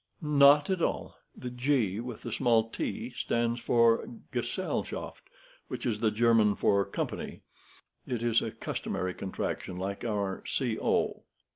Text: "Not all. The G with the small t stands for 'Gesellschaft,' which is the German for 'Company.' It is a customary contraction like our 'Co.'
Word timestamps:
"Not 0.23 0.67
all. 0.81 1.15
The 1.37 1.51
G 1.51 1.99
with 1.99 2.23
the 2.23 2.31
small 2.31 2.71
t 2.71 3.11
stands 3.11 3.59
for 3.59 4.09
'Gesellschaft,' 4.33 5.29
which 5.67 5.85
is 5.85 5.99
the 5.99 6.09
German 6.09 6.55
for 6.55 6.83
'Company.' 6.85 7.41
It 8.07 8.23
is 8.23 8.41
a 8.41 8.49
customary 8.49 9.13
contraction 9.13 9.77
like 9.77 10.03
our 10.03 10.41
'Co.' 10.43 11.21